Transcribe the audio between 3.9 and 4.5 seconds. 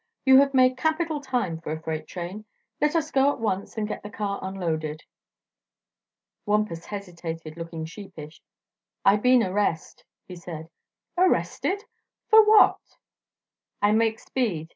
the car